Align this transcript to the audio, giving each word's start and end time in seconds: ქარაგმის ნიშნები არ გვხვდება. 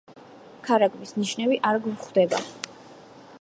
ქარაგმის 0.69 1.13
ნიშნები 1.17 1.61
არ 1.73 1.79
გვხვდება. 1.85 2.41